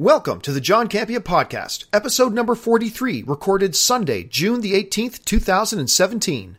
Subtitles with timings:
[0.00, 6.56] Welcome to the John Campea Podcast, episode number 43, recorded Sunday, June the 18th, 2017.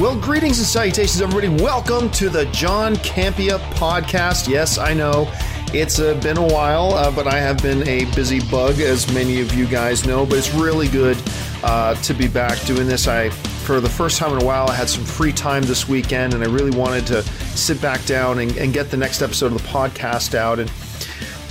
[0.00, 1.62] Well, greetings and salutations, everybody.
[1.62, 4.48] Welcome to the John Campea Podcast.
[4.48, 5.30] Yes, I know
[5.74, 9.42] it's uh, been a while, uh, but I have been a busy bug, as many
[9.42, 11.22] of you guys know, but it's really good
[11.62, 13.06] uh, to be back doing this.
[13.06, 13.30] I
[13.66, 16.44] for the first time in a while, I had some free time this weekend, and
[16.44, 19.68] I really wanted to sit back down and, and get the next episode of the
[19.68, 20.60] podcast out.
[20.60, 20.70] And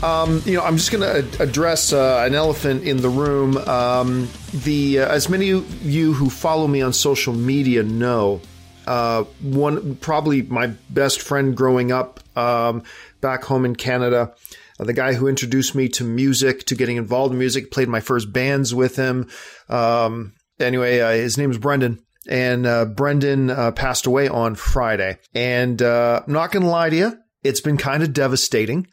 [0.01, 3.57] um, you know, I'm just going to address uh, an elephant in the room.
[3.57, 8.39] Um, the uh, as many of you who follow me on social media know,
[8.87, 12.83] uh, one probably my best friend growing up um,
[13.19, 14.33] back home in Canada.
[14.79, 17.99] Uh, the guy who introduced me to music, to getting involved in music, played my
[17.99, 19.29] first bands with him.
[19.67, 25.17] Um, anyway, uh, his name is Brendan and uh, Brendan uh, passed away on Friday.
[25.33, 28.87] And uh, I'm not going to lie to you, it's been kind of devastating.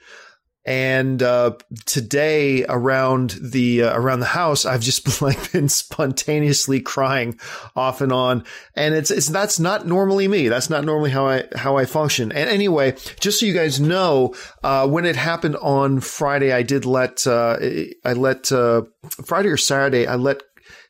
[0.64, 7.36] And uh, today around the uh, around the house, I've just like been spontaneously crying
[7.74, 8.44] off and on,
[8.76, 10.46] and it's it's that's not normally me.
[10.46, 12.30] That's not normally how I how I function.
[12.30, 16.84] And anyway, just so you guys know, uh, when it happened on Friday, I did
[16.84, 20.42] let I let Friday or Saturday, I let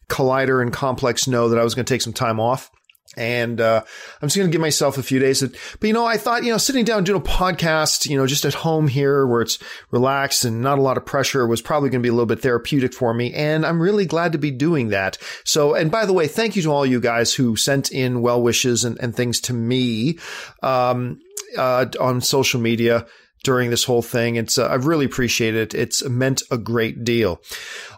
[0.08, 2.70] Collider and Complex know that I was going to take some time off.
[3.14, 3.83] And uh,
[4.22, 5.42] I'm just going to give myself a few days.
[5.42, 8.47] But, you know, I thought, you know, sitting down doing a podcast, you know, just
[8.47, 9.58] at home here where it's
[9.91, 12.41] relaxed and not a lot of pressure was probably going to be a little bit
[12.41, 13.34] therapeutic for me.
[13.34, 15.19] And I'm really glad to be doing that.
[15.45, 18.41] So, and by the way, thank you to all you guys who sent in well
[18.42, 20.19] wishes and, and things to me
[20.62, 21.20] um,
[21.58, 23.06] uh, on social media
[23.43, 24.37] during this whole thing.
[24.37, 25.79] It's uh, I've really appreciated it.
[25.79, 27.41] It's meant a great deal.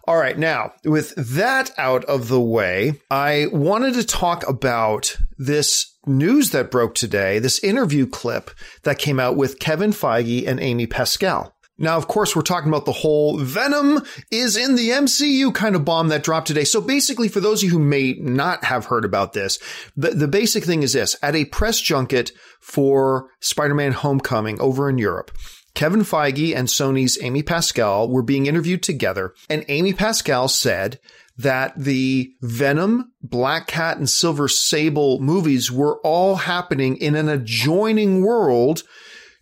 [0.07, 5.95] All right, now with that out of the way, I wanted to talk about this
[6.07, 8.51] news that broke today, this interview clip
[8.83, 11.55] that came out with Kevin Feige and Amy Pascal.
[11.77, 14.01] Now, of course, we're talking about the whole Venom
[14.31, 16.63] is in the MCU kind of bomb that dropped today.
[16.63, 19.59] So basically, for those of you who may not have heard about this,
[19.97, 21.17] the, the basic thing is this.
[21.21, 22.31] At a press junket
[22.65, 25.31] for Spider-Man Homecoming over in Europe,
[25.75, 30.99] Kevin Feige and Sony's Amy Pascal were being interviewed together, and Amy Pascal said
[31.37, 38.23] that the Venom, Black Cat, and Silver Sable movies were all happening in an adjoining
[38.23, 38.83] world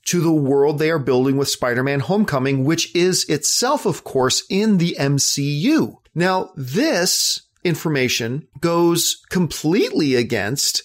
[0.07, 4.79] to the world they are building with Spider-Man Homecoming, which is itself, of course, in
[4.79, 5.95] the MCU.
[6.15, 10.83] Now, this information goes completely against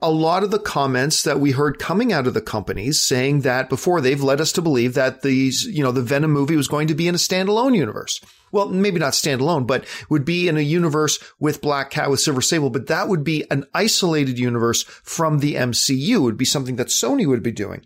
[0.00, 3.68] a lot of the comments that we heard coming out of the companies saying that
[3.68, 6.86] before they've led us to believe that these, you know, the Venom movie was going
[6.86, 8.20] to be in a standalone universe.
[8.52, 12.40] Well, maybe not standalone, but would be in a universe with Black Cat with Silver
[12.40, 16.14] Sable, but that would be an isolated universe from the MCU.
[16.14, 17.84] It would be something that Sony would be doing.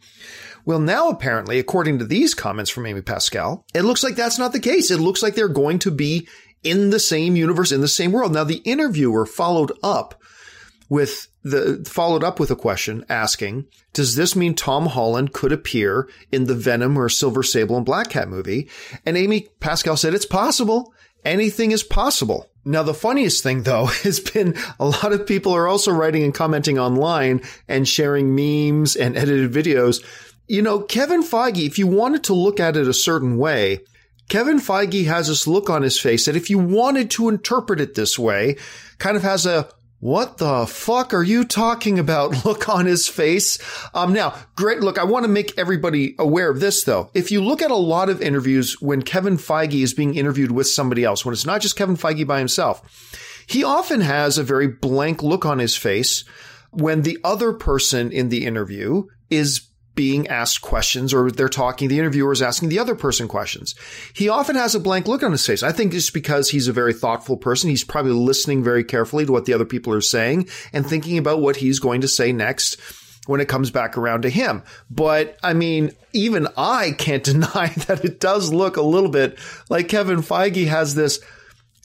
[0.64, 4.52] Well, now apparently, according to these comments from Amy Pascal, it looks like that's not
[4.52, 4.90] the case.
[4.90, 6.28] It looks like they're going to be
[6.62, 8.32] in the same universe, in the same world.
[8.32, 10.22] Now, the interviewer followed up
[10.88, 16.08] with the followed up with a question asking, does this mean Tom Holland could appear
[16.30, 18.68] in the Venom or Silver Sable and Black Cat movie?
[19.04, 20.94] And Amy Pascal said it's possible.
[21.24, 22.48] Anything is possible.
[22.64, 26.34] Now, the funniest thing though has been a lot of people are also writing and
[26.34, 30.04] commenting online and sharing memes and edited videos
[30.52, 33.80] you know, Kevin Feige, if you wanted to look at it a certain way,
[34.28, 37.94] Kevin Feige has this look on his face that if you wanted to interpret it
[37.94, 38.56] this way,
[38.98, 39.68] kind of has a
[40.02, 42.44] what the fuck are you talking about?
[42.44, 43.60] Look on his face.
[43.94, 44.80] Um, now, great.
[44.80, 47.08] Look, I want to make everybody aware of this though.
[47.14, 50.66] If you look at a lot of interviews when Kevin Feige is being interviewed with
[50.66, 52.82] somebody else, when it's not just Kevin Feige by himself,
[53.46, 56.24] he often has a very blank look on his face
[56.72, 61.98] when the other person in the interview is being asked questions or they're talking, the
[61.98, 63.74] interviewer is asking the other person questions.
[64.14, 65.62] He often has a blank look on his face.
[65.62, 67.70] I think it's because he's a very thoughtful person.
[67.70, 71.40] He's probably listening very carefully to what the other people are saying and thinking about
[71.40, 72.80] what he's going to say next
[73.26, 74.62] when it comes back around to him.
[74.90, 79.38] But I mean, even I can't deny that it does look a little bit
[79.68, 81.20] like Kevin Feige has this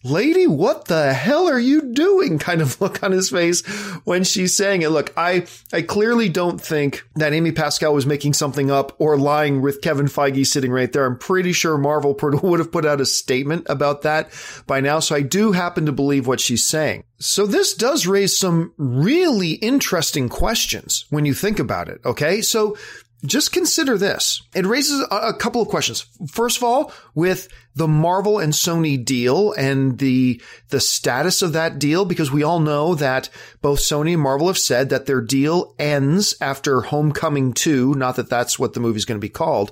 [0.04, 2.40] lady, what the hell are you doing?
[2.48, 3.66] Kind of look on his face
[4.04, 4.90] when she's saying it.
[4.90, 9.62] Look, I, I clearly don't think that Amy Pascal was making something up or lying
[9.62, 11.06] with Kevin Feige sitting right there.
[11.06, 14.32] I'm pretty sure Marvel would have put out a statement about that
[14.66, 15.00] by now.
[15.00, 17.04] So I do happen to believe what she's saying.
[17.20, 22.00] So this does raise some really interesting questions when you think about it.
[22.06, 22.42] Okay.
[22.42, 22.78] So
[23.26, 24.42] just consider this.
[24.54, 26.06] It raises a, couple of questions.
[26.28, 31.80] First of all, with the Marvel and Sony deal and the the status of that
[31.80, 33.30] deal, because we all know that
[33.62, 38.30] both Sony and Marvel have said that their deal ends after Homecoming 2, not that
[38.30, 39.72] that's what the movie's going to be called.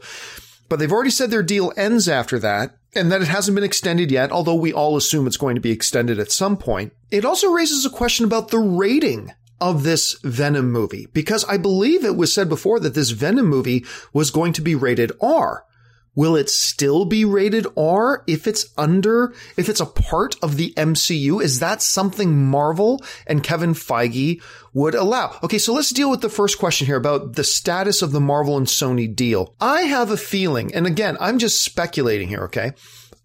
[0.68, 4.09] But they've already said their deal ends after that and that it hasn't been extended
[4.09, 6.94] yet, although we all assume it's going to be extended at some point.
[7.12, 9.31] It also raises a question about the rating
[9.65, 13.83] of this Venom movie because I believe it was said before that this Venom movie
[14.13, 15.65] was going to be rated R.
[16.13, 20.71] Will it still be rated R if it's under, if it's a part of the
[20.77, 21.41] MCU?
[21.41, 24.39] Is that something Marvel and Kevin Feige
[24.71, 25.39] would allow?
[25.41, 28.56] Okay, so let's deal with the first question here about the status of the Marvel
[28.56, 29.56] and Sony deal.
[29.59, 32.73] I have a feeling, and again, I'm just speculating here, okay?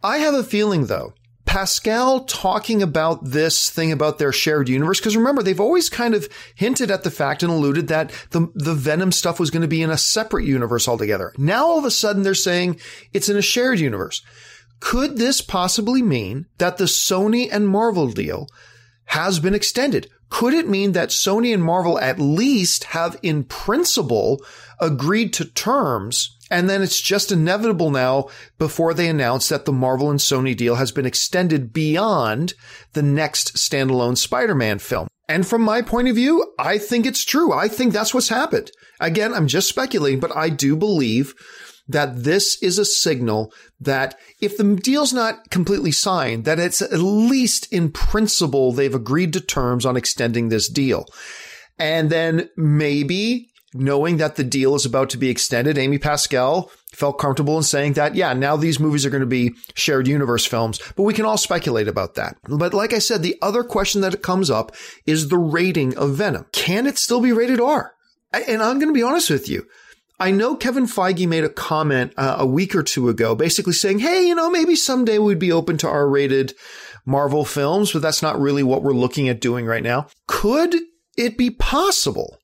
[0.03, 1.13] I have a feeling though
[1.51, 6.29] Pascal talking about this thing about their shared universe, because remember, they've always kind of
[6.55, 9.83] hinted at the fact and alluded that the, the Venom stuff was going to be
[9.83, 11.33] in a separate universe altogether.
[11.37, 12.79] Now all of a sudden they're saying
[13.13, 14.23] it's in a shared universe.
[14.79, 18.47] Could this possibly mean that the Sony and Marvel deal
[19.07, 20.09] has been extended?
[20.29, 24.41] Could it mean that Sony and Marvel at least have in principle
[24.81, 30.11] agreed to terms and then it's just inevitable now before they announce that the Marvel
[30.11, 32.55] and Sony deal has been extended beyond
[32.93, 35.09] the next standalone Spider-Man film.
[35.29, 37.53] And from my point of view, I think it's true.
[37.53, 38.73] I think that's what's happened.
[38.99, 41.35] Again, I'm just speculating, but I do believe
[41.87, 46.99] that this is a signal that if the deal's not completely signed, that it's at
[46.99, 51.07] least in principle they've agreed to terms on extending this deal.
[51.79, 57.19] And then maybe knowing that the deal is about to be extended, Amy Pascal felt
[57.19, 60.81] comfortable in saying that, yeah, now these movies are going to be shared universe films,
[60.97, 62.37] but we can all speculate about that.
[62.49, 64.75] But like I said, the other question that comes up
[65.07, 66.47] is the rating of Venom.
[66.53, 67.93] Can it still be rated R?
[68.33, 69.67] And I'm going to be honest with you.
[70.19, 74.01] I know Kevin Feige made a comment uh, a week or two ago, basically saying,
[74.01, 76.53] hey, you know, maybe someday we'd be open to R rated
[77.07, 80.09] Marvel films, but that's not really what we're looking at doing right now.
[80.27, 80.77] Could
[81.17, 82.40] it be possible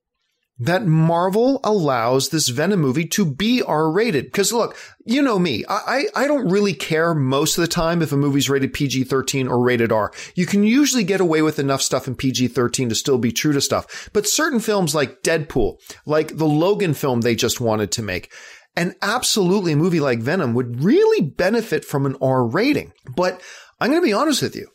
[0.58, 4.26] that Marvel allows this Venom movie to be R rated.
[4.26, 8.12] Because look, you know me, I, I don't really care most of the time if
[8.12, 10.12] a movie's rated PG 13 or rated R.
[10.35, 13.53] You can usually get away with enough stuff in PG 13 to still be true
[13.53, 14.08] to stuff.
[14.12, 18.32] But certain films like Deadpool, like the Logan film they just wanted to make,
[18.75, 22.93] and absolutely a movie like Venom would really benefit from an R rating.
[23.14, 23.43] But
[23.79, 24.69] I'm going to be honest with you.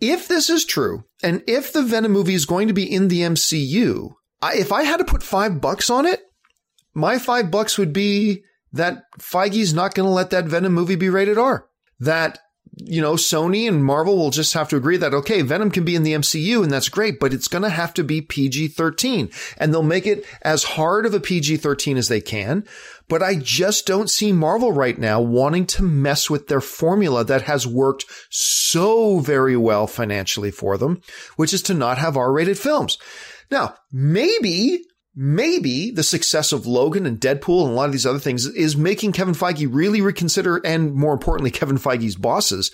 [0.00, 3.22] If this is true, and if the Venom movie is going to be in the
[3.22, 6.22] MCU, I, if I had to put five bucks on it,
[6.94, 8.42] my five bucks would be
[8.72, 11.66] that Feige's not going to let that Venom movie be rated R.
[12.00, 12.38] That,
[12.76, 15.96] you know, Sony and Marvel will just have to agree that, okay, Venom can be
[15.96, 19.30] in the MCU and that's great, but it's going to have to be PG 13.
[19.56, 22.64] And they'll make it as hard of a PG 13 as they can.
[23.08, 27.42] But I just don't see Marvel right now wanting to mess with their formula that
[27.42, 31.00] has worked so very well financially for them,
[31.36, 32.98] which is to not have R rated films.
[33.50, 34.84] Now, maybe,
[35.14, 38.76] maybe the success of Logan and Deadpool and a lot of these other things is
[38.76, 42.70] making Kevin Feige really reconsider, and more importantly, Kevin Feige's bosses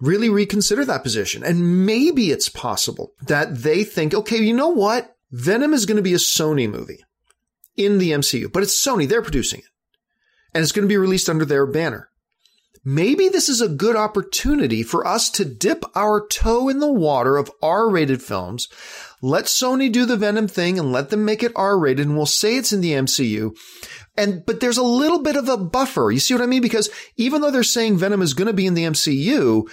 [0.00, 1.44] really reconsider that position.
[1.44, 5.16] And maybe it's possible that they think, okay, you know what?
[5.30, 7.04] Venom is going to be a Sony movie
[7.76, 9.08] in the MCU, but it's Sony.
[9.08, 9.66] They're producing it.
[10.54, 12.10] And it's going to be released under their banner.
[12.84, 17.36] Maybe this is a good opportunity for us to dip our toe in the water
[17.36, 18.68] of R rated films
[19.22, 22.26] let Sony do the Venom thing and let them make it R rated and we'll
[22.26, 23.56] say it's in the MCU.
[24.16, 26.10] And, but there's a little bit of a buffer.
[26.10, 26.60] You see what I mean?
[26.60, 29.70] Because even though they're saying Venom is going to be in the MCU,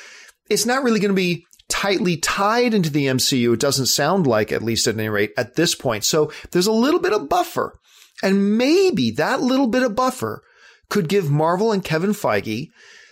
[0.49, 3.55] it's not really going to be tightly tied into the MCU.
[3.55, 6.03] It doesn't sound like, at least at any rate, at this point.
[6.03, 7.79] So there's a little bit of buffer.
[8.21, 10.43] And maybe that little bit of buffer
[10.89, 12.69] could give Marvel and Kevin Feige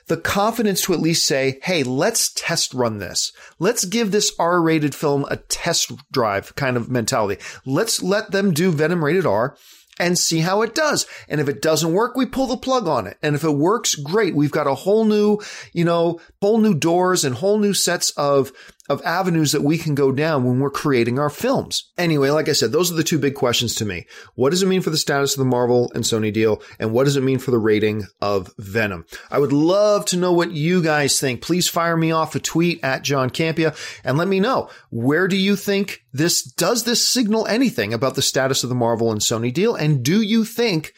[0.07, 3.31] the confidence to at least say, hey, let's test run this.
[3.59, 7.41] Let's give this R rated film a test drive kind of mentality.
[7.65, 9.57] Let's let them do Venom rated R
[9.99, 11.05] and see how it does.
[11.27, 13.17] And if it doesn't work, we pull the plug on it.
[13.21, 14.35] And if it works, great.
[14.35, 15.39] We've got a whole new,
[15.73, 18.51] you know, whole new doors and whole new sets of
[18.89, 21.91] of avenues that we can go down when we're creating our films.
[21.97, 24.05] Anyway, like I said, those are the two big questions to me.
[24.35, 26.61] What does it mean for the status of the Marvel and Sony deal?
[26.79, 29.05] And what does it mean for the rating of Venom?
[29.29, 31.41] I would love to know what you guys think.
[31.41, 35.37] Please fire me off a tweet at John Campea and let me know where do
[35.37, 39.53] you think this does this signal anything about the status of the Marvel and Sony
[39.53, 39.75] deal?
[39.75, 40.93] And do you think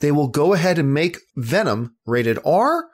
[0.00, 2.89] they will go ahead and make Venom rated R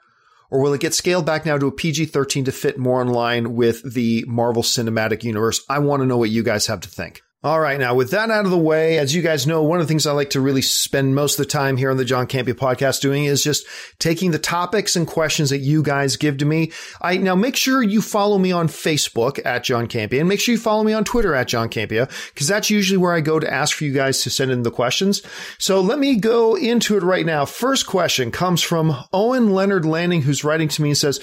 [0.49, 3.07] or will it get scaled back now to a PG 13 to fit more in
[3.07, 5.63] line with the Marvel Cinematic Universe?
[5.69, 7.21] I want to know what you guys have to think.
[7.43, 9.85] All right, now with that out of the way, as you guys know, one of
[9.85, 12.25] the things I like to really spend most of the time here on the John
[12.25, 13.67] Campea podcast doing is just
[13.99, 16.71] taking the topics and questions that you guys give to me.
[16.99, 20.53] I now make sure you follow me on Facebook at John Campea and make sure
[20.53, 23.53] you follow me on Twitter at John Campea because that's usually where I go to
[23.53, 25.21] ask for you guys to send in the questions.
[25.59, 27.45] So let me go into it right now.
[27.45, 31.19] First question comes from Owen Leonard Landing, who's writing to me and says,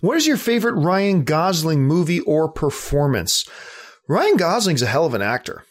[0.00, 3.44] "What is your favorite Ryan Gosling movie or performance?"
[4.08, 5.64] Ryan Gosling's a hell of an actor.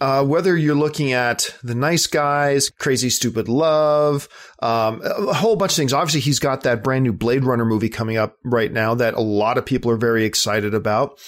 [0.00, 4.28] Uh, whether you're looking at The Nice Guys, Crazy Stupid Love,
[4.62, 5.92] um, a whole bunch of things.
[5.92, 9.20] Obviously, he's got that brand new Blade Runner movie coming up right now that a
[9.20, 11.18] lot of people are very excited about.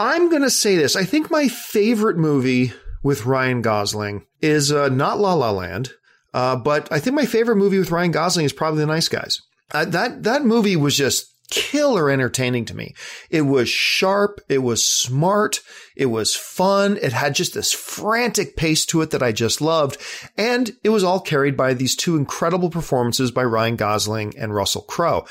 [0.00, 0.96] I'm going to say this.
[0.96, 5.90] I think my favorite movie with Ryan Gosling is uh, not La La Land,
[6.32, 9.42] uh, but I think my favorite movie with Ryan Gosling is probably The Nice Guys.
[9.72, 12.94] Uh, that that movie was just killer entertaining to me.
[13.30, 14.40] It was sharp.
[14.48, 15.60] It was smart.
[15.96, 16.98] It was fun.
[17.00, 19.98] It had just this frantic pace to it that I just loved.
[20.36, 24.82] And it was all carried by these two incredible performances by Ryan Gosling and Russell
[24.82, 25.26] Crowe.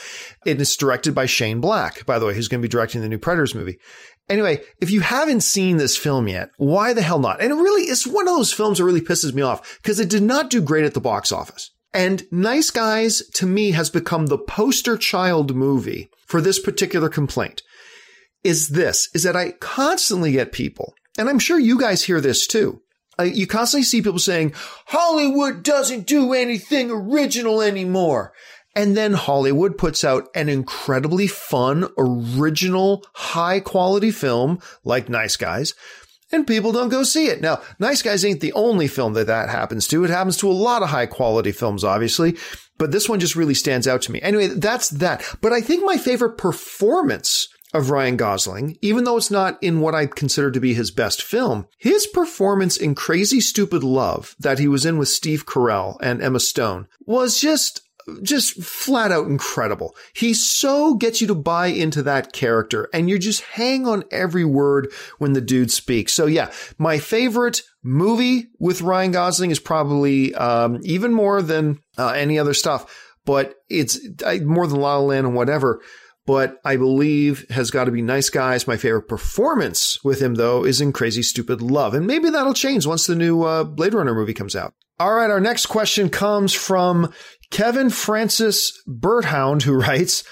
[0.45, 3.09] It is directed by Shane Black, by the way, who's going to be directing the
[3.09, 3.77] new Predators movie.
[4.27, 7.41] Anyway, if you haven't seen this film yet, why the hell not?
[7.41, 10.09] And it really is one of those films that really pisses me off because it
[10.09, 11.69] did not do great at the box office.
[11.95, 17.63] And Nice Guys to me has become the poster child movie for this particular complaint.
[18.43, 22.47] Is this, is that I constantly get people, and I'm sure you guys hear this
[22.47, 22.81] too.
[23.17, 24.53] Uh, you constantly see people saying,
[24.87, 28.33] Hollywood doesn't do anything original anymore.
[28.75, 35.73] And then Hollywood puts out an incredibly fun, original, high quality film like Nice Guys
[36.35, 37.41] and people don't go see it.
[37.41, 40.03] Now, Nice Guys ain't the only film that that happens to.
[40.03, 42.37] It happens to a lot of high quality films, obviously,
[42.77, 44.21] but this one just really stands out to me.
[44.21, 45.23] Anyway, that's that.
[45.41, 49.95] But I think my favorite performance of Ryan Gosling, even though it's not in what
[49.95, 54.67] I consider to be his best film, his performance in Crazy Stupid Love that he
[54.67, 57.81] was in with Steve Carell and Emma Stone was just
[58.21, 59.95] just flat out incredible.
[60.13, 64.45] He so gets you to buy into that character and you just hang on every
[64.45, 66.13] word when the dude speaks.
[66.13, 72.09] So yeah, my favorite movie with Ryan Gosling is probably, um, even more than uh,
[72.09, 75.81] any other stuff, but it's I, more than La La Land and whatever.
[76.25, 78.67] But I believe has got to be Nice Guys.
[78.67, 81.93] My favorite performance with him, though, is in Crazy Stupid Love.
[81.93, 84.73] And maybe that'll change once the new uh, Blade Runner movie comes out.
[84.99, 87.11] All right, our next question comes from
[87.51, 90.23] Kevin Francis Birdhound, who writes,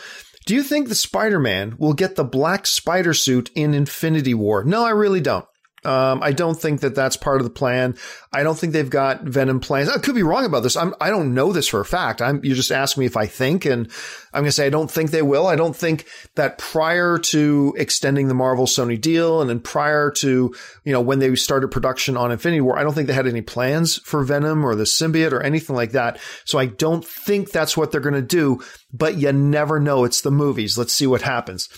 [0.45, 4.63] do you think the Spider-Man will get the black spider suit in Infinity War?
[4.63, 5.45] No, I really don't.
[5.85, 7.95] Um, I don't think that that's part of the plan.
[8.31, 9.89] I don't think they've got Venom plans.
[9.89, 10.75] I could be wrong about this.
[10.75, 12.21] I'm, I don't know this for a fact.
[12.21, 13.87] I'm, you just asked me if I think, and
[14.33, 15.45] I'm going to say I don't think they will.
[15.45, 20.53] I don't think that prior to extending the Marvel Sony deal and then prior to,
[20.83, 23.41] you know, when they started production on Infinity War, I don't think they had any
[23.41, 26.17] plans for Venom or the symbiote or anything like that.
[26.45, 28.61] So I don't think that's what they're going to do,
[28.91, 30.05] but you never know.
[30.05, 30.77] It's the movies.
[30.77, 31.69] Let's see what happens.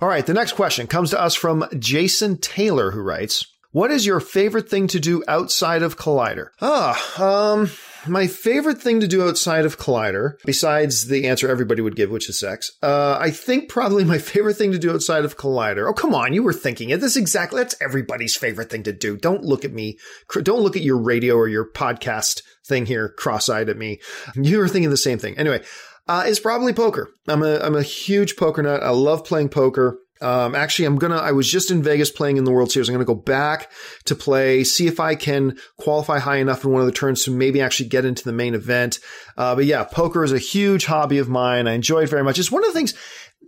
[0.00, 4.06] All right, the next question comes to us from Jason Taylor, who writes, What is
[4.06, 6.48] your favorite thing to do outside of Collider?
[6.60, 7.70] Ah, um,
[8.06, 12.28] my favorite thing to do outside of Collider, besides the answer everybody would give, which
[12.28, 15.88] is sex, uh, I think probably my favorite thing to do outside of Collider.
[15.88, 17.00] Oh, come on, you were thinking it.
[17.00, 19.16] This exactly, that's everybody's favorite thing to do.
[19.16, 19.98] Don't look at me.
[20.42, 24.00] Don't look at your radio or your podcast thing here cross-eyed at me.
[24.34, 25.36] You were thinking the same thing.
[25.38, 25.62] Anyway,
[26.06, 27.10] uh, is probably poker.
[27.28, 28.82] I'm a I'm a huge poker nut.
[28.82, 29.98] I love playing poker.
[30.20, 31.16] Um, actually, I'm gonna.
[31.16, 32.88] I was just in Vegas playing in the World Series.
[32.88, 33.70] I'm gonna go back
[34.04, 37.30] to play, see if I can qualify high enough in one of the turns to
[37.30, 39.00] maybe actually get into the main event.
[39.36, 41.66] Uh, but yeah, poker is a huge hobby of mine.
[41.66, 42.38] I enjoy it very much.
[42.38, 42.94] It's one of the things.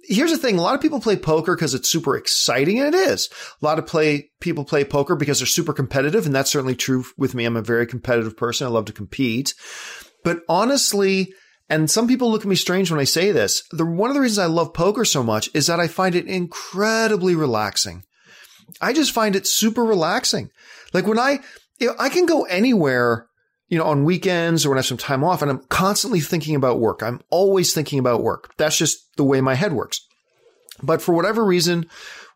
[0.04, 2.98] Here's the thing: a lot of people play poker because it's super exciting, and it
[2.98, 3.30] is.
[3.62, 7.04] A lot of play people play poker because they're super competitive, and that's certainly true
[7.16, 7.44] with me.
[7.44, 8.66] I'm a very competitive person.
[8.66, 9.54] I love to compete,
[10.24, 11.32] but honestly
[11.68, 13.62] and some people look at me strange when I say this.
[13.70, 16.26] The, one of the reasons I love poker so much is that I find it
[16.26, 18.04] incredibly relaxing.
[18.80, 20.50] I just find it super relaxing.
[20.92, 21.40] Like when I,
[21.78, 23.26] you know, I can go anywhere,
[23.68, 26.54] you know, on weekends or when I have some time off and I'm constantly thinking
[26.54, 27.02] about work.
[27.02, 28.52] I'm always thinking about work.
[28.56, 30.00] That's just the way my head works.
[30.82, 31.86] But for whatever reason,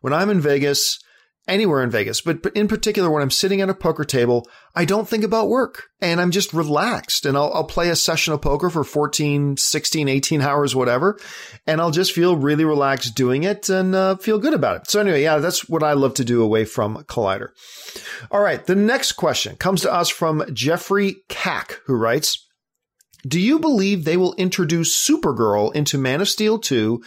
[0.01, 0.99] when I'm in Vegas,
[1.47, 5.07] anywhere in Vegas, but in particular, when I'm sitting at a poker table, I don't
[5.07, 8.69] think about work and I'm just relaxed and I'll, I'll, play a session of poker
[8.69, 11.19] for 14, 16, 18 hours, whatever.
[11.65, 14.89] And I'll just feel really relaxed doing it and uh, feel good about it.
[14.89, 17.49] So anyway, yeah, that's what I love to do away from Collider.
[18.29, 18.65] All right.
[18.65, 22.47] The next question comes to us from Jeffrey Cack, who writes,
[23.27, 27.01] do you believe they will introduce Supergirl into Man of Steel 2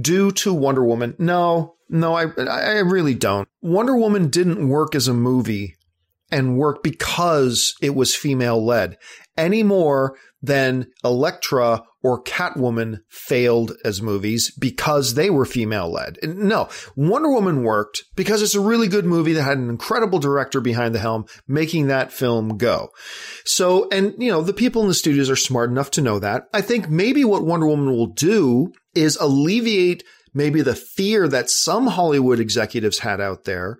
[0.00, 1.14] due to Wonder Woman?
[1.18, 3.48] No, no, I, I really don't.
[3.60, 5.76] Wonder Woman didn't work as a movie
[6.30, 8.96] and work because it was female led
[9.36, 16.18] any more than Elektra or Catwoman failed as movies because they were female led.
[16.22, 20.60] No, Wonder Woman worked because it's a really good movie that had an incredible director
[20.60, 22.90] behind the helm making that film go.
[23.44, 26.44] So, and you know, the people in the studios are smart enough to know that.
[26.54, 31.86] I think maybe what Wonder Woman will do is alleviate maybe the fear that some
[31.88, 33.78] Hollywood executives had out there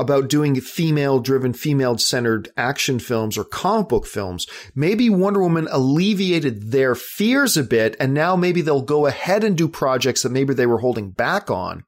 [0.00, 4.46] about doing female driven, female centered action films or comic book films.
[4.74, 9.56] Maybe Wonder Woman alleviated their fears a bit and now maybe they'll go ahead and
[9.56, 11.84] do projects that maybe they were holding back on.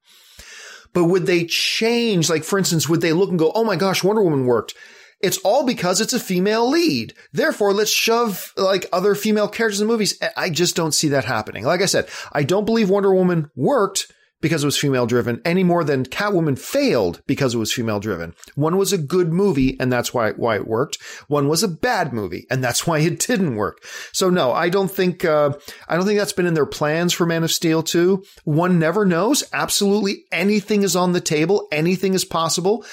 [0.92, 2.28] But would they change?
[2.28, 4.74] Like, for instance, would they look and go, Oh my gosh, Wonder Woman worked.
[5.22, 7.14] It's all because it's a female lead.
[7.32, 10.20] Therefore, let's shove like other female characters in movies.
[10.36, 11.64] I just don't see that happening.
[11.64, 15.64] Like I said, I don't believe Wonder Woman worked because it was female driven any
[15.64, 18.34] more than Catwoman failed because it was female driven.
[18.54, 20.98] One was a good movie and that's why, why it worked.
[21.28, 23.82] One was a bad movie and that's why it didn't work.
[24.12, 25.52] So no, I don't think, uh,
[25.88, 28.22] I don't think that's been in their plans for Man of Steel 2.
[28.44, 29.44] One never knows.
[29.54, 31.68] Absolutely anything is on the table.
[31.72, 32.84] Anything is possible.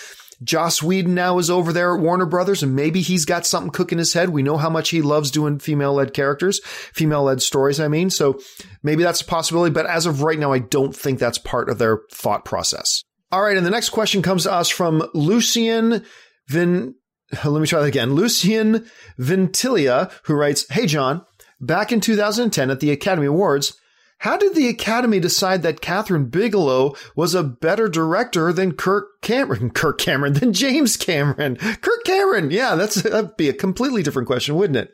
[0.44, 3.98] Joss Whedon now is over there at Warner Brothers, and maybe he's got something cooking
[3.98, 4.30] his head.
[4.30, 8.10] We know how much he loves doing female led characters, female led stories, I mean.
[8.10, 8.40] So
[8.82, 9.74] maybe that's a possibility.
[9.74, 13.04] But as of right now, I don't think that's part of their thought process.
[13.32, 13.58] All right.
[13.58, 16.06] And the next question comes to us from Lucian
[16.48, 16.96] Vin.
[17.46, 18.14] Let me try that again.
[18.14, 18.88] Lucian
[19.20, 21.24] Ventilia, who writes, Hey, John,
[21.60, 23.78] back in 2010 at the Academy Awards,
[24.20, 29.70] how did the Academy decide that Kathryn Bigelow was a better director than Kirk Cameron?
[29.74, 31.56] Kirk Cameron than James Cameron.
[31.56, 32.52] Kirk Cameron.
[32.52, 34.94] Yeah, that's that'd be a completely different question, wouldn't it?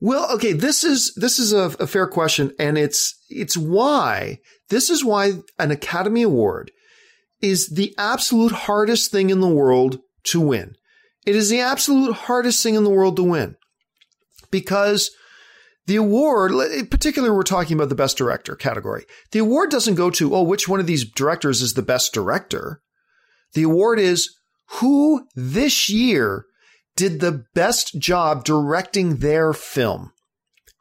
[0.00, 4.40] Well, okay, this is this is a, a fair question, and it's it's why
[4.70, 6.70] this is why an Academy Award
[7.42, 10.74] is the absolute hardest thing in the world to win.
[11.26, 13.56] It is the absolute hardest thing in the world to win
[14.50, 15.10] because
[15.86, 19.04] the award, in particular, we're talking about the best director category.
[19.32, 22.80] The award doesn't go to, oh, which one of these directors is the best director?
[23.52, 24.34] The award is
[24.80, 26.46] who this year
[26.96, 30.12] did the best job directing their film?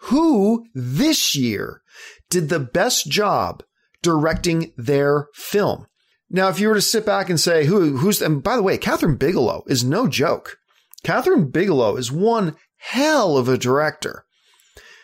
[0.08, 1.82] Who this year
[2.30, 3.64] did the best job
[4.02, 5.88] directing their film?
[6.30, 8.78] Now, if you were to sit back and say, who, who's, and by the way,
[8.78, 10.58] Kathryn Bigelow is no joke.
[11.04, 14.26] Kathryn Bigelow is one hell of a director.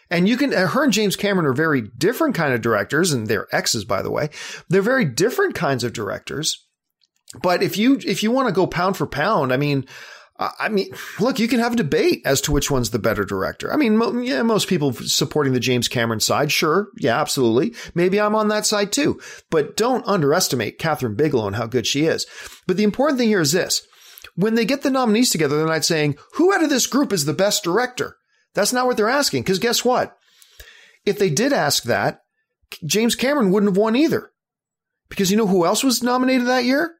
[0.09, 3.27] And you can, uh, her and James Cameron are very different kind of directors, and
[3.27, 4.29] they're exes, by the way.
[4.67, 6.65] They're very different kinds of directors.
[7.43, 9.85] But if you, if you want to go pound for pound, I mean,
[10.39, 10.87] I mean,
[11.19, 13.73] look, you can have a debate as to which one's the better director.
[13.73, 17.75] I mean, mo- yeah, most people supporting the James Cameron side, sure, yeah, absolutely.
[17.93, 19.19] Maybe I'm on that side too.
[19.49, 22.25] But don't underestimate Kathryn Bigelow and how good she is.
[22.67, 23.85] But the important thing here is this:
[24.35, 27.25] when they get the nominees together, they're not saying who out of this group is
[27.25, 28.15] the best director.
[28.55, 29.43] That's not what they're asking.
[29.43, 30.15] Because guess what?
[31.05, 32.21] If they did ask that,
[32.85, 34.31] James Cameron wouldn't have won either.
[35.09, 36.95] Because you know who else was nominated that year?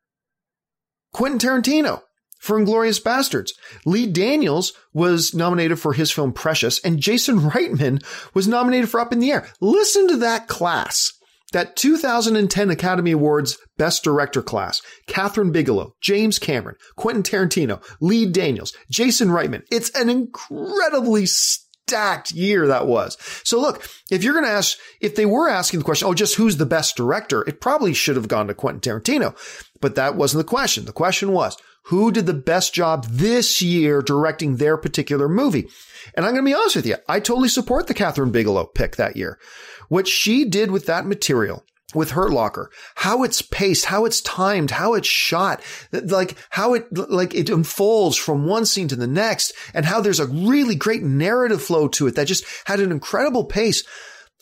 [1.14, 2.02] Quentin Tarantino
[2.40, 3.52] for Inglourious Basterds.
[3.86, 9.14] Lee Daniels was nominated for his film Precious, and Jason Reitman was nominated for Up
[9.14, 9.48] in the Air.
[9.60, 11.14] Listen to that class.
[11.52, 18.74] That 2010 Academy Awards Best Director class, Kathryn Bigelow, James Cameron, Quentin Tarantino, Lee Daniels,
[18.92, 19.64] Jason Reitman.
[19.72, 23.18] It's an incredibly stacked year that was.
[23.44, 26.36] So look, if you're going to ask, if they were asking the question, oh, just
[26.36, 29.36] who's the best director, it probably should have gone to Quentin Tarantino.
[29.82, 30.86] But that wasn't the question.
[30.86, 31.58] The question was,
[31.89, 35.67] who did the best job this year directing their particular movie?
[36.13, 36.97] And I'm going to be honest with you.
[37.08, 39.39] I totally support the Kathryn Bigelow pick that year.
[39.88, 41.63] What she did with that material,
[41.95, 46.86] with Hurt Locker, how it's paced, how it's timed, how it's shot, like how it,
[46.95, 51.02] like it unfolds from one scene to the next and how there's a really great
[51.02, 53.84] narrative flow to it that just had an incredible pace.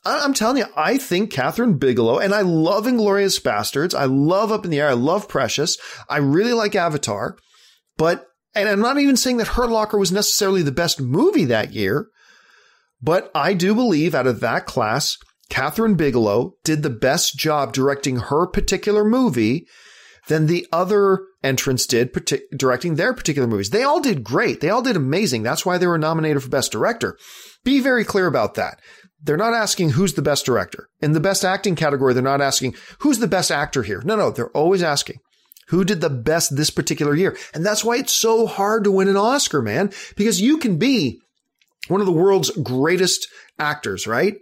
[0.07, 3.93] I'm telling you, I think Kathryn Bigelow, and I love Inglourious Basterds.
[3.93, 4.89] I love Up in the Air.
[4.89, 5.77] I love Precious.
[6.09, 7.37] I really like Avatar,
[7.97, 11.73] but, and I'm not even saying that Hurt Locker was necessarily the best movie that
[11.73, 12.07] year,
[13.01, 15.17] but I do believe out of that class,
[15.49, 19.67] Kathryn Bigelow did the best job directing her particular movie
[20.27, 23.69] than the other entrants did partic- directing their particular movies.
[23.69, 24.59] They all did great.
[24.59, 25.43] They all did amazing.
[25.43, 27.17] That's why they were nominated for best director.
[27.63, 28.79] Be very clear about that.
[29.21, 30.89] They're not asking who's the best director.
[31.01, 34.01] In the best acting category, they're not asking who's the best actor here.
[34.05, 35.17] No, no, they're always asking
[35.69, 37.37] who did the best this particular year.
[37.53, 41.19] And that's why it's so hard to win an Oscar, man, because you can be
[41.89, 43.27] one of the world's greatest
[43.59, 44.37] actors, right?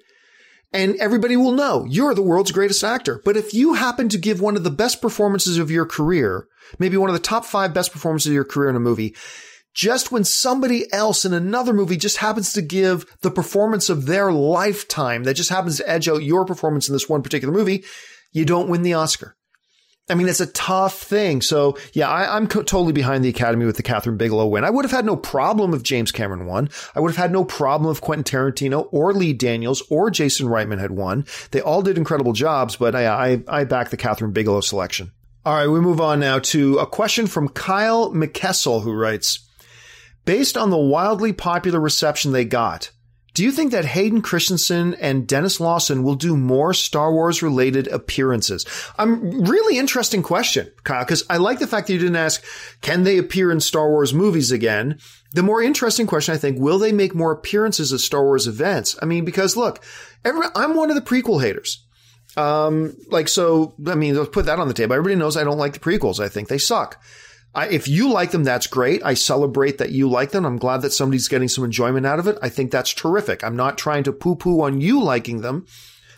[0.75, 3.21] and everybody will know you're the world's greatest actor.
[3.23, 6.47] But if you happen to give one of the best performances of your career,
[6.79, 9.15] maybe one of the top five best performances of your career in a movie,
[9.75, 14.31] just when somebody else in another movie just happens to give the performance of their
[14.31, 17.83] lifetime that just happens to edge out your performance in this one particular movie,
[18.31, 19.35] you don't win the Oscar.
[20.09, 21.41] I mean, it's a tough thing.
[21.41, 24.63] So yeah, I, am co- totally behind the Academy with the Kathryn Bigelow win.
[24.63, 26.69] I would have had no problem if James Cameron won.
[26.93, 30.79] I would have had no problem if Quentin Tarantino or Lee Daniels or Jason Reitman
[30.79, 31.25] had won.
[31.51, 35.11] They all did incredible jobs, but I, I, I back the Kathryn Bigelow selection.
[35.43, 39.44] All right, we move on now to a question from Kyle McKessel, who writes,
[40.25, 42.91] Based on the wildly popular reception they got,
[43.35, 47.87] do you think that Hayden Christensen and Denis Lawson will do more Star Wars related
[47.87, 48.65] appearances?
[48.97, 52.41] I'm really interesting question, Kyle, because I like the fact that you didn't ask,
[52.79, 54.99] can they appear in Star Wars movies again?
[55.33, 58.97] The more interesting question, I think, will they make more appearances at Star Wars events?
[59.01, 59.83] I mean, because look,
[60.23, 61.85] I'm one of the prequel haters.
[62.37, 64.93] Um, like, so, I mean, let's put that on the table.
[64.93, 66.23] Everybody knows I don't like the prequels.
[66.23, 67.01] I think they suck.
[67.55, 69.01] I, if you like them, that's great.
[69.05, 70.45] I celebrate that you like them.
[70.45, 72.37] I'm glad that somebody's getting some enjoyment out of it.
[72.41, 73.43] I think that's terrific.
[73.43, 75.65] I'm not trying to poo poo on you liking them.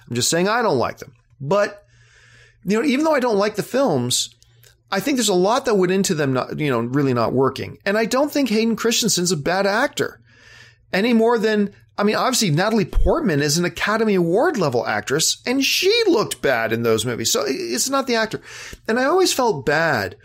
[0.09, 1.13] I'm just saying I don't like them.
[1.39, 1.85] But,
[2.65, 4.33] you know, even though I don't like the films,
[4.91, 7.77] I think there's a lot that went into them not, you know, really not working.
[7.85, 10.19] And I don't think Hayden Christensen's a bad actor
[10.91, 15.63] any more than, I mean, obviously Natalie Portman is an Academy Award level actress and
[15.63, 17.31] she looked bad in those movies.
[17.31, 18.41] So it's not the actor.
[18.87, 20.15] And I always felt bad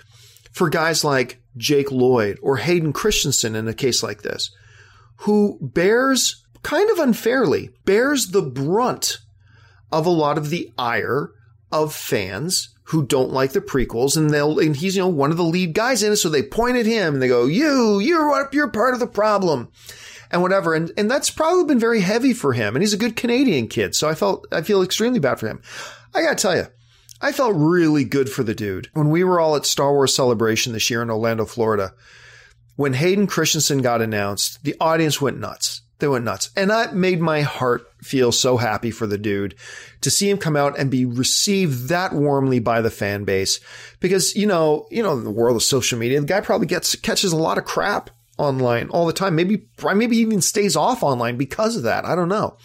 [0.53, 4.51] for guys like Jake Lloyd or Hayden Christensen in a case like this,
[5.17, 9.19] who bears kind of unfairly bears the brunt
[9.91, 11.33] of a lot of the ire
[11.73, 14.17] of fans who don't like the prequels.
[14.17, 16.17] And they'll and he's you know one of the lead guys in it.
[16.17, 19.71] So they point at him and they go you you're you're part of the problem
[20.31, 20.75] and whatever.
[20.75, 22.77] And and that's probably been very heavy for him.
[22.77, 23.95] And he's a good Canadian kid.
[23.95, 25.63] So I felt I feel extremely bad for him.
[26.15, 26.67] I got to tell you
[27.23, 28.91] I felt really good for the dude.
[28.95, 31.95] When we were all at Star Wars Celebration this year in Orlando, Florida,
[32.75, 35.83] when Hayden Christensen got announced, the audience went nuts.
[36.01, 36.51] They went nuts.
[36.57, 39.55] And that made my heart feel so happy for the dude
[40.01, 43.61] to see him come out and be received that warmly by the fan base.
[44.01, 46.97] Because, you know, you know, in the world of social media, the guy probably gets,
[46.97, 49.37] catches a lot of crap online all the time.
[49.37, 52.05] Maybe, maybe even stays off online because of that.
[52.05, 52.57] I don't know.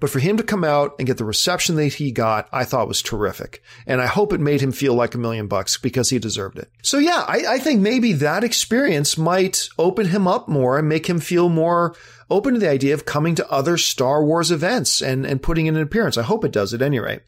[0.00, 2.88] But for him to come out and get the reception that he got, I thought
[2.88, 3.62] was terrific.
[3.86, 6.70] And I hope it made him feel like a million bucks because he deserved it.
[6.82, 11.08] So yeah, I, I think maybe that experience might open him up more and make
[11.08, 11.96] him feel more
[12.30, 15.76] open to the idea of coming to other Star Wars events and, and putting in
[15.76, 16.16] an appearance.
[16.16, 17.22] I hope it does at any rate.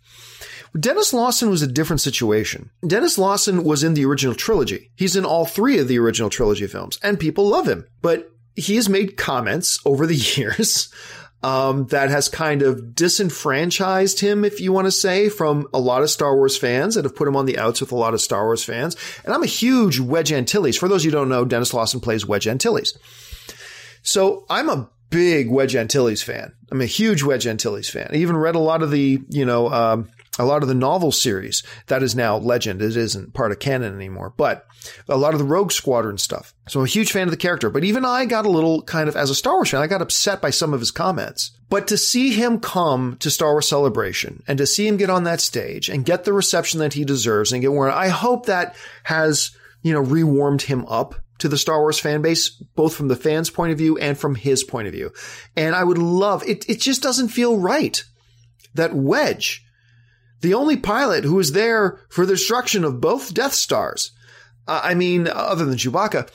[0.78, 2.70] Denis Lawson was a different situation.
[2.86, 4.92] Denis Lawson was in the original trilogy.
[4.94, 7.86] He's in all three of the original trilogy films, and people love him.
[8.02, 10.92] But he has made comments over the years
[11.42, 16.02] um, that has kind of disenfranchised him, if you want to say, from a lot
[16.02, 18.20] of Star Wars fans that have put him on the outs with a lot of
[18.20, 18.96] Star Wars fans.
[19.24, 20.76] And I'm a huge Wedge Antilles.
[20.76, 22.96] For those who don't know, Denis Lawson plays Wedge Antilles.
[24.02, 26.52] So I'm a big Wedge Antilles fan.
[26.70, 28.08] I'm a huge Wedge Antilles fan.
[28.12, 31.12] I even read a lot of the, you know, um, a lot of the novel
[31.12, 32.80] series that is now legend.
[32.80, 34.66] It isn't part of canon anymore, but
[35.08, 36.54] a lot of the Rogue Squadron stuff.
[36.68, 39.08] So I'm a huge fan of the character, but even I got a little kind
[39.08, 41.50] of, as a Star Wars fan, I got upset by some of his comments.
[41.68, 45.24] But to see him come to Star Wars Celebration and to see him get on
[45.24, 48.76] that stage and get the reception that he deserves and get where I hope that
[49.04, 49.50] has,
[49.82, 53.50] you know, rewarmed him up to the Star Wars fan base, both from the fans'
[53.50, 55.10] point of view and from his point of view.
[55.56, 56.68] And I would love it.
[56.68, 58.02] It just doesn't feel right
[58.74, 59.64] that Wedge,
[60.40, 64.12] the only pilot who was there for the destruction of both Death Stars.
[64.66, 66.30] Uh, I mean, other than Chewbacca,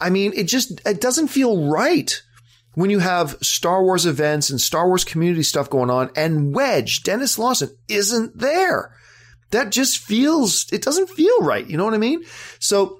[0.00, 2.22] I mean, it just, it doesn't feel right
[2.74, 7.02] when you have Star Wars events and Star Wars community stuff going on and Wedge,
[7.02, 8.94] Denis Lawson isn't there.
[9.50, 11.66] That just feels, it doesn't feel right.
[11.66, 12.22] You know what I mean?
[12.60, 12.99] So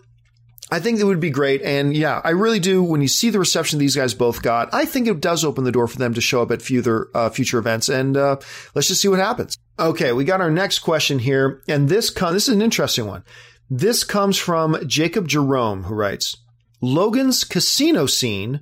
[0.71, 1.63] I think it would be great.
[1.63, 2.83] And yeah, I really do.
[2.83, 5.73] When you see the reception these guys both got, I think it does open the
[5.73, 7.89] door for them to show up at future, uh, future events.
[7.89, 8.37] And, uh,
[8.75, 9.59] let's just see what happens.
[9.79, 10.13] Okay.
[10.13, 11.63] We got our next question here.
[11.69, 13.25] And this, con- this is an interesting one.
[13.69, 16.37] This comes from Jacob Jerome, who writes,
[16.81, 18.61] Logan's casino scene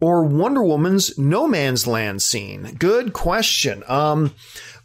[0.00, 2.76] or Wonder Woman's No Man's Land scene?
[2.78, 3.82] Good question.
[3.88, 4.34] Um,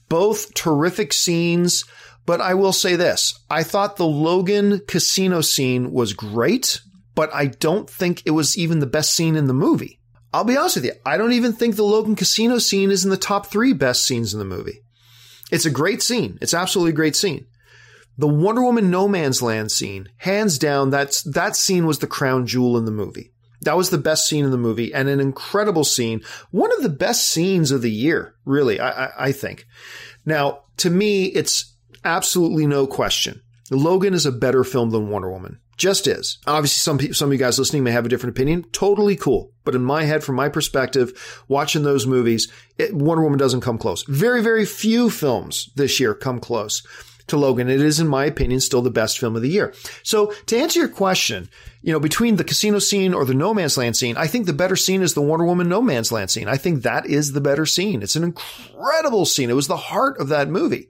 [0.07, 1.83] both terrific scenes.
[2.29, 3.39] But I will say this.
[3.49, 6.79] I thought the Logan casino scene was great,
[7.15, 9.99] but I don't think it was even the best scene in the movie.
[10.31, 10.91] I'll be honest with you.
[11.03, 14.31] I don't even think the Logan casino scene is in the top three best scenes
[14.31, 14.83] in the movie.
[15.51, 16.37] It's a great scene.
[16.39, 17.47] It's absolutely a great scene.
[18.15, 22.45] The Wonder Woman No Man's Land scene, hands down, that's, that scene was the crown
[22.45, 23.33] jewel in the movie.
[23.61, 26.21] That was the best scene in the movie and an incredible scene.
[26.51, 29.65] One of the best scenes of the year, really, I, I, I think.
[30.27, 33.41] Now, to me, it's absolutely no question.
[33.71, 35.59] Logan is a better film than Wonder Woman.
[35.77, 36.39] Just is.
[36.45, 38.63] Obviously, some some of you guys listening may have a different opinion.
[38.73, 39.53] Totally cool.
[39.63, 43.77] But in my head, from my perspective, watching those movies, it, Wonder Woman doesn't come
[43.77, 44.03] close.
[44.03, 46.83] Very, very few films this year come close
[47.27, 47.69] to Logan.
[47.69, 49.73] It is, in my opinion, still the best film of the year.
[50.03, 51.49] So to answer your question,
[51.81, 54.53] you know, between the casino scene or the no man's land scene, I think the
[54.53, 56.47] better scene is the Wonder Woman no man's land scene.
[56.47, 58.03] I think that is the better scene.
[58.03, 59.49] It's an incredible scene.
[59.49, 60.89] It was the heart of that movie.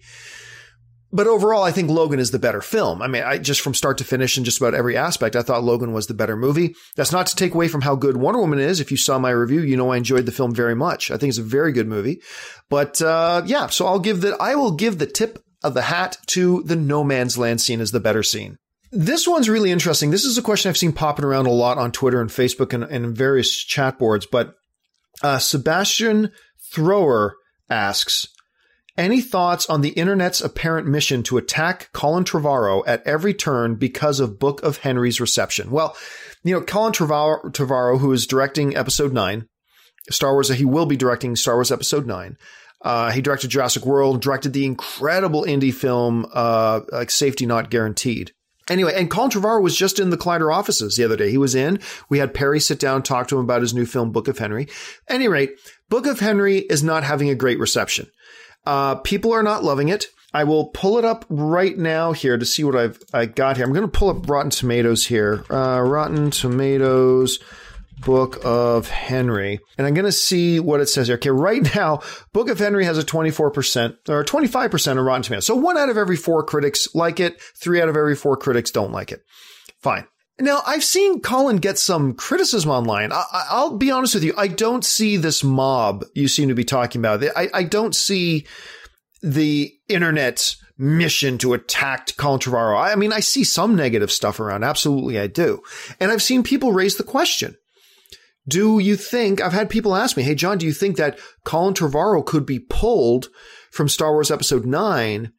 [1.11, 3.01] But overall, I think Logan is the better film.
[3.01, 5.63] I mean, I just from start to finish and just about every aspect, I thought
[5.63, 6.75] Logan was the better movie.
[6.95, 8.79] That's not to take away from how good Wonder Woman is.
[8.79, 11.09] If you saw my review, you know I enjoyed the film very much.
[11.09, 12.21] I think it's a very good movie.
[12.69, 16.17] But uh, yeah, so I'll give the I will give the tip of the hat
[16.27, 18.57] to the No Man's Land scene as the better scene.
[18.91, 20.09] This one's really interesting.
[20.11, 22.83] This is a question I've seen popping around a lot on Twitter and Facebook and,
[22.83, 24.25] and various chat boards.
[24.25, 24.55] But
[25.21, 26.31] uh, Sebastian
[26.73, 27.35] Thrower
[27.69, 28.27] asks,
[28.99, 34.19] any thoughts on the internet's apparent mission to attack Colin Trevorrow at every turn because
[34.19, 35.71] of Book of Henry's reception?
[35.71, 35.95] Well,
[36.43, 39.47] you know, Colin Trevorrow, Trevorrow who is directing episode nine,
[40.11, 42.37] Star Wars, he will be directing Star Wars episode nine.
[42.81, 48.33] Uh, he directed Jurassic World, directed the incredible indie film, uh, like Safety Not Guaranteed.
[48.69, 51.31] Anyway, and Colin Trevorrow was just in the Collider offices the other day.
[51.31, 51.79] He was in.
[52.09, 54.67] We had Perry sit down, talk to him about his new film, Book of Henry.
[55.07, 55.51] Any rate,
[55.89, 58.07] Book of Henry is not having a great reception.
[58.65, 60.07] Uh, people are not loving it.
[60.33, 63.65] I will pull it up right now here to see what I've I got here.
[63.65, 65.43] I'm going to pull up Rotten Tomatoes here.
[65.49, 67.39] Uh, Rotten Tomatoes.
[68.05, 69.59] Book of Henry.
[69.77, 71.17] And I'm going to see what it says here.
[71.17, 75.45] Okay, right now, Book of Henry has a 24% or 25% of Rotten Tomatoes.
[75.45, 78.71] So one out of every four critics like it, three out of every four critics
[78.71, 79.21] don't like it.
[79.81, 80.05] Fine.
[80.39, 83.11] Now, I've seen Colin get some criticism online.
[83.11, 84.33] I, will be honest with you.
[84.37, 87.23] I don't see this mob you seem to be talking about.
[87.35, 88.47] I, I don't see
[89.21, 92.81] the internet's mission to attack Colin Trevorrow.
[92.81, 94.63] I mean, I see some negative stuff around.
[94.63, 95.61] Absolutely, I do.
[95.99, 97.55] And I've seen people raise the question.
[98.47, 101.73] Do you think, I've had people ask me, hey, John, do you think that Colin
[101.73, 103.27] Trevorrow could be pulled
[103.71, 105.31] from Star Wars Episode 9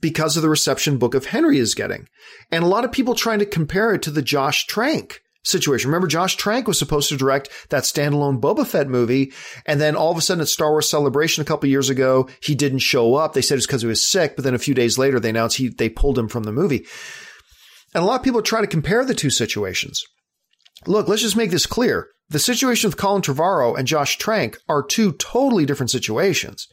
[0.00, 2.08] because of the reception Book of Henry is getting?
[2.50, 5.90] And a lot of people trying to compare it to the Josh Trank situation.
[5.90, 9.32] Remember, Josh Trank was supposed to direct that standalone Boba Fett movie.
[9.64, 12.54] And then all of a sudden at Star Wars Celebration a couple years ago, he
[12.54, 13.32] didn't show up.
[13.32, 14.36] They said it was because he was sick.
[14.36, 16.86] But then a few days later, they announced he, they pulled him from the movie.
[17.94, 20.04] And a lot of people try to compare the two situations.
[20.86, 22.08] Look, let's just make this clear.
[22.28, 26.66] The situation with Colin Trevorrow and Josh Trank are two totally different situations.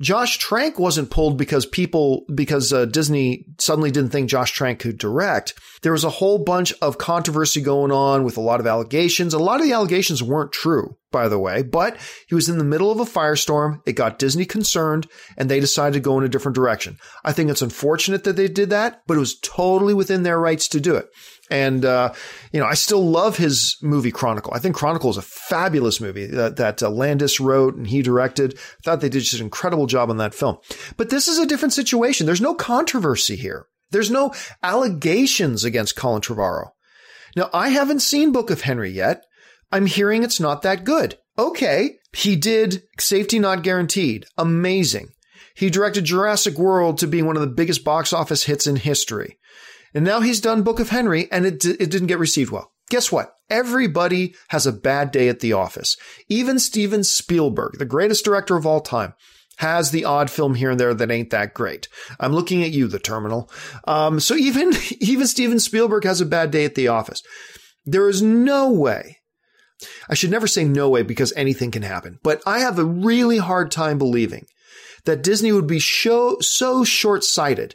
[0.00, 4.98] Josh Trank wasn't pulled because people, because uh, Disney suddenly didn't think Josh Trank could
[4.98, 5.54] direct.
[5.82, 9.34] There was a whole bunch of controversy going on with a lot of allegations.
[9.34, 11.96] A lot of the allegations weren't true, by the way, but
[12.26, 13.80] he was in the middle of a firestorm.
[13.86, 16.98] It got Disney concerned and they decided to go in a different direction.
[17.24, 20.66] I think it's unfortunate that they did that, but it was totally within their rights
[20.68, 21.06] to do it.
[21.50, 22.12] And, uh,
[22.52, 24.52] you know, I still love his movie Chronicle.
[24.52, 28.58] I think Chronicle is a fabulous movie that, that uh, Landis wrote and he directed.
[28.58, 30.58] I thought they did just an incredible job on that film.
[30.96, 32.26] But this is a different situation.
[32.26, 33.66] There's no controversy here.
[33.92, 36.70] There's no allegations against Colin Trevorrow.
[37.36, 39.22] Now, I haven't seen Book of Henry yet.
[39.74, 41.18] I'm hearing it's not that good.
[41.36, 41.96] Okay.
[42.12, 44.24] He did Safety Not Guaranteed.
[44.38, 45.08] Amazing.
[45.56, 49.36] He directed Jurassic World to being one of the biggest box office hits in history.
[49.92, 52.70] And now he's done Book of Henry and it, it didn't get received well.
[52.88, 53.34] Guess what?
[53.50, 55.96] Everybody has a bad day at the office.
[56.28, 59.14] Even Steven Spielberg, the greatest director of all time,
[59.56, 61.88] has the odd film here and there that ain't that great.
[62.20, 63.50] I'm looking at you, the terminal.
[63.88, 67.24] Um, so even, even Steven Spielberg has a bad day at the office.
[67.84, 69.18] There is no way.
[70.08, 73.38] I should never say no way because anything can happen, but I have a really
[73.38, 74.46] hard time believing
[75.04, 77.74] that Disney would be so, so short sighted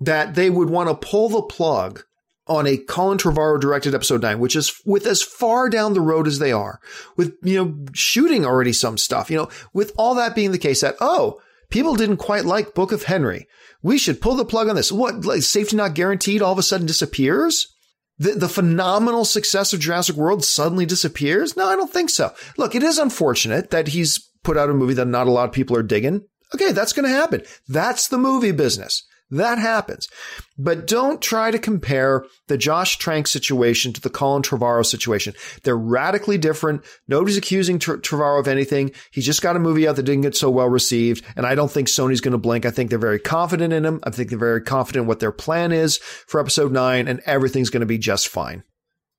[0.00, 2.04] that they would want to pull the plug
[2.46, 6.26] on a Colin Trevorrow directed episode nine, which is with as far down the road
[6.26, 6.80] as they are,
[7.16, 10.80] with, you know, shooting already some stuff, you know, with all that being the case
[10.80, 13.46] that, oh, people didn't quite like Book of Henry.
[13.82, 14.90] We should pull the plug on this.
[14.90, 17.76] What, like, safety not guaranteed all of a sudden disappears?
[18.18, 21.56] The, the phenomenal success of Jurassic World suddenly disappears?
[21.56, 22.34] No, I don't think so.
[22.56, 25.54] Look, it is unfortunate that he's put out a movie that not a lot of
[25.54, 26.24] people are digging.
[26.54, 27.42] Okay, that's going to happen.
[27.68, 29.04] That's the movie business.
[29.30, 30.08] That happens.
[30.56, 35.34] But don't try to compare the Josh Trank situation to the Colin Trevorrow situation.
[35.62, 36.82] They're radically different.
[37.06, 38.92] Nobody's accusing Tr- Trevorrow of anything.
[39.10, 41.24] He just got a movie out that didn't get so well received.
[41.36, 42.64] And I don't think Sony's going to blink.
[42.64, 44.00] I think they're very confident in him.
[44.02, 47.80] I think they're very confident what their plan is for episode nine and everything's going
[47.80, 48.64] to be just fine.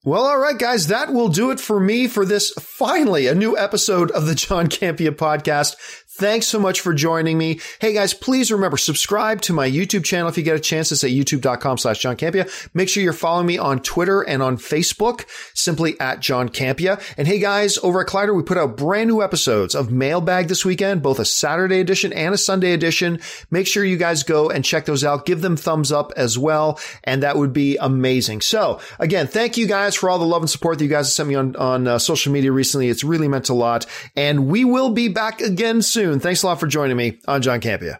[0.05, 3.57] Well, all right, guys, that will do it for me for this finally a new
[3.57, 5.75] episode of the John Campea podcast.
[6.19, 7.61] Thanks so much for joining me.
[7.79, 10.91] Hey guys, please remember, subscribe to my YouTube channel if you get a chance.
[10.91, 12.69] It's at youtube.com slash John Campea.
[12.73, 17.01] Make sure you're following me on Twitter and on Facebook, simply at John Campea.
[17.17, 20.65] And hey guys, over at Collider, we put out brand new episodes of Mailbag this
[20.65, 23.21] weekend, both a Saturday edition and a Sunday edition.
[23.49, 25.25] Make sure you guys go and check those out.
[25.25, 26.81] Give them thumbs up as well.
[27.05, 28.41] And that would be amazing.
[28.41, 31.13] So again, thank you guys for all the love and support that you guys have
[31.13, 32.89] sent me on, on uh, social media recently.
[32.89, 33.85] It's really meant a lot.
[34.17, 36.08] And we will be back again soon.
[36.17, 37.99] Thanks a lot for joining me on John Campea.